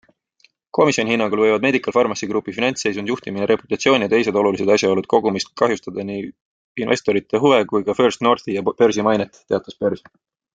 Komisjoni 0.75 1.11
hinnangul 1.13 1.41
võivad 1.41 1.65
Medical 1.65 1.93
Pharmacy 1.97 2.29
Groupi 2.31 2.55
finantsseisund, 2.55 3.11
juhtimine, 3.13 3.47
reputatsioon 3.51 4.05
ja 4.05 4.07
teised 4.13 4.39
olulised 4.41 4.71
asjaolud 4.77 5.09
kogumis 5.13 5.47
kahjustada 5.63 6.07
nii 6.09 6.25
investorite 6.87 7.43
huve 7.45 7.61
kui 7.75 7.87
ka 7.91 7.99
First 8.01 8.25
Northi 8.31 8.57
ja 8.57 8.65
börsi 8.73 9.07
mainet, 9.11 9.39
teatas 9.55 9.79
börs. 9.85 10.05